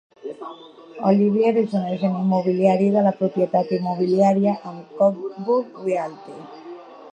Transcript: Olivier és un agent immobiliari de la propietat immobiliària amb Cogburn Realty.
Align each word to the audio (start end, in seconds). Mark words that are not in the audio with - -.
Olivier 1.09 1.51
és 1.63 1.75
un 1.79 1.83
agent 1.89 2.15
immobiliari 2.21 2.89
de 2.97 3.05
la 3.09 3.13
propietat 3.21 3.75
immobiliària 3.79 4.57
amb 4.73 4.99
Cogburn 5.03 5.81
Realty. 5.87 6.39